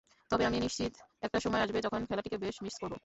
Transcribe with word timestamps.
তবে 0.31 0.43
আমি 0.45 0.57
নিশ্চিত 0.59 0.93
একটা 1.21 1.39
সময় 1.39 1.61
আসবে 1.61 1.79
যখন 1.81 2.01
খেলাটিকে 2.05 2.37
বেশ 2.37 2.55
মিস 2.63 2.75
করব। 2.81 2.93